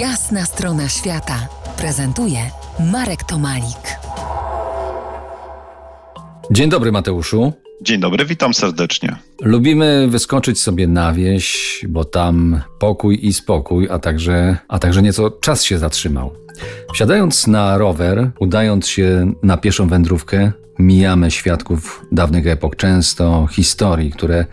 [0.00, 1.48] Jasna strona świata
[1.78, 2.38] prezentuje
[2.92, 3.98] Marek Tomalik.
[6.50, 7.52] Dzień dobry, Mateuszu.
[7.82, 9.16] Dzień dobry, witam serdecznie.
[9.42, 15.30] Lubimy wyskoczyć sobie na wieś, bo tam pokój i spokój, a także, a także nieco
[15.30, 16.32] czas się zatrzymał.
[16.94, 24.46] Wsiadając na rower, udając się na pieszą wędrówkę, mijamy świadków dawnych epok, często historii, które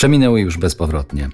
[0.00, 1.28] przeminęły już bezpowrotnie.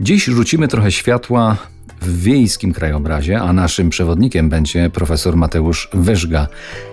[0.00, 1.56] Dziś rzucimy trochę światła
[2.02, 6.46] w wiejskim krajobrazie, a naszym przewodnikiem będzie profesor Mateusz Wyżga,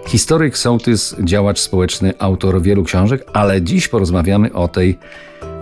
[0.07, 4.98] historyk, sołtys, działacz społeczny, autor wielu książek, ale dziś porozmawiamy o tej,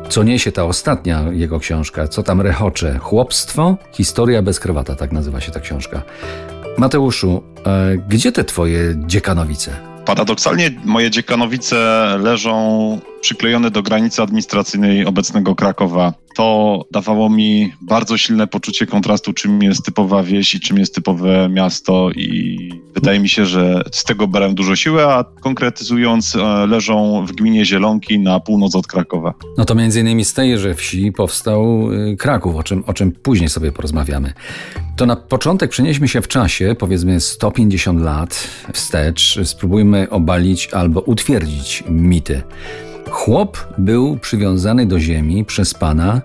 [0.09, 2.97] co niesie ta ostatnia jego książka, co tam rechocze.
[2.97, 6.01] Chłopstwo, historia bez krowata, tak nazywa się ta książka.
[6.77, 9.71] Mateuszu, e, gdzie te twoje dziekanowice?
[10.05, 11.75] Paradoksalnie moje dziekanowice
[12.23, 16.13] leżą przyklejone do granicy administracyjnej obecnego Krakowa.
[16.35, 21.49] To dawało mi bardzo silne poczucie kontrastu, czym jest typowa wieś i czym jest typowe
[21.49, 22.57] miasto i
[22.95, 27.65] wydaje mi się, że z tego berę dużo siły, a konkretyzując e, leżą w gminie
[27.65, 29.33] Zielonki na północ od Krakowa.
[29.57, 33.49] No to między innymi z tejże wsi powstał y, Kraków, o czym, o czym później
[33.49, 34.33] sobie porozmawiamy.
[34.97, 39.39] To na początek przenieśmy się w czasie, powiedzmy 150 lat wstecz.
[39.43, 42.41] Spróbujmy obalić albo utwierdzić mity.
[43.09, 46.21] Chłop był przywiązany do ziemi przez pana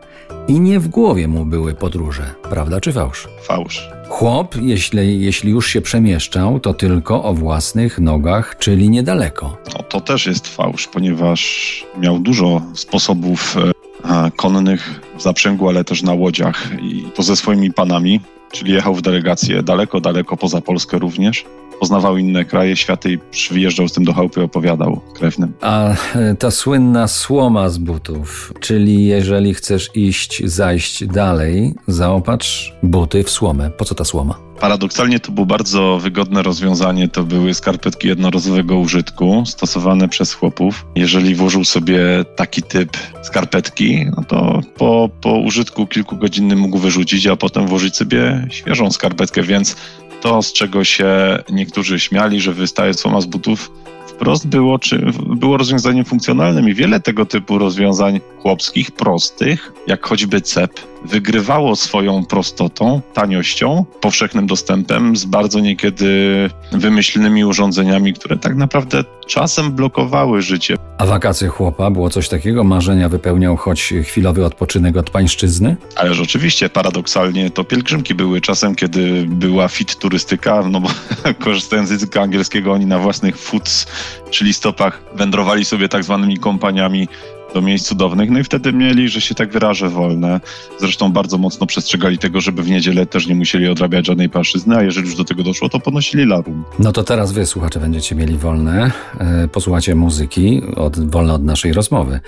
[0.48, 2.34] i nie w głowie mu były podróże.
[2.50, 3.28] Prawda czy fałsz?
[3.42, 3.90] Fałsz.
[4.08, 9.56] Chłop, jeśli, jeśli już się przemieszczał, to tylko o własnych nogach, czyli niedaleko.
[9.74, 13.56] No, to też jest fałsz, ponieważ miał dużo sposobów
[14.04, 18.20] e, konnych w zaprzęgu, ale też na łodziach i to ze swoimi panami,
[18.52, 21.44] czyli jechał w delegację daleko, daleko poza Polskę również
[21.80, 25.52] poznawał inne kraje, światy i przyjeżdżał z tym do chałupy opowiadał krewnym.
[25.60, 33.24] A e, ta słynna słoma z butów, czyli jeżeli chcesz iść, zajść dalej, zaopatrz buty
[33.24, 33.70] w słomę.
[33.70, 34.51] Po co ta słoma?
[34.62, 37.08] Paradoksalnie to było bardzo wygodne rozwiązanie.
[37.08, 40.86] To były skarpetki jednorazowego użytku stosowane przez chłopów.
[40.94, 41.98] Jeżeli włożył sobie
[42.36, 48.46] taki typ skarpetki, no to po, po użytku kilkugodzinnym mógł wyrzucić, a potem włożyć sobie
[48.50, 49.76] świeżą skarpetkę, więc
[50.20, 51.08] to, z czego się
[51.50, 53.70] niektórzy śmiali, że wystaje słoma z butów,
[54.12, 60.40] wprost było, czy, było rozwiązaniem funkcjonalnym i wiele tego typu rozwiązań chłopskich, prostych, jak choćby
[60.40, 69.04] cep, wygrywało swoją prostotą, taniością, powszechnym dostępem z bardzo niekiedy wymyślnymi urządzeniami, które tak naprawdę
[69.26, 70.76] czasem blokowały życie.
[71.02, 72.64] A wakacje chłopa było coś takiego?
[72.64, 75.76] Marzenia wypełniał choć chwilowy odpoczynek od pańszczyzny?
[75.96, 80.88] Ależ oczywiście, paradoksalnie to pielgrzymki były czasem, kiedy była fit turystyka, no bo
[81.44, 83.86] korzystając z języka angielskiego, oni na własnych foots,
[84.30, 87.08] czyli stopach, wędrowali sobie tak zwanymi kompaniami
[87.54, 90.40] do miejsc cudownych, no i wtedy mieli, że się tak wyrażę, wolne.
[90.80, 94.82] Zresztą bardzo mocno przestrzegali tego, żeby w niedzielę też nie musieli odrabiać żadnej płaszczyzny, a
[94.82, 96.64] jeżeli już do tego doszło, to ponosili larum.
[96.78, 101.72] No to teraz wy, słuchacze, będziecie mieli wolne, e, posłuchacie muzyki, od, wolne od naszej
[101.72, 102.20] rozmowy.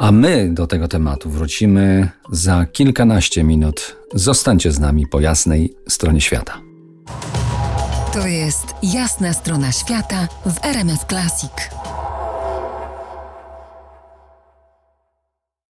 [0.00, 3.96] A my do tego tematu wrócimy za kilkanaście minut.
[4.14, 6.60] Zostańcie z nami po jasnej stronie świata.
[8.12, 11.50] To jest jasna strona świata w RMS Classic.